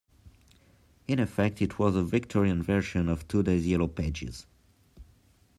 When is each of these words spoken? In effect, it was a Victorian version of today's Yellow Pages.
In 1.07 1.19
effect, 1.19 1.61
it 1.61 1.77
was 1.77 1.95
a 1.95 2.01
Victorian 2.03 2.63
version 2.63 3.07
of 3.07 3.27
today's 3.27 3.67
Yellow 3.67 3.87
Pages. 3.87 4.47